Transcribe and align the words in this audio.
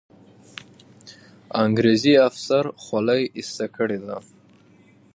انګریزي 1.63 2.13
افسر 2.27 2.63
خولۍ 2.83 3.23
ایسته 3.37 3.65
کړې 3.75 3.99
ده. 4.05 4.17